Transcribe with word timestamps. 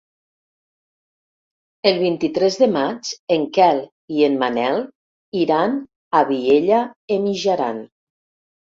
El 1.89 1.99
vint-i-tres 2.05 2.57
de 2.63 2.69
maig 2.77 3.13
en 3.37 3.45
Quel 3.59 3.83
i 4.17 4.27
en 4.31 4.41
Manel 4.47 4.83
iran 5.45 5.81
a 6.23 6.27
Vielha 6.33 6.85
e 7.19 7.25
Mijaran. 7.31 7.89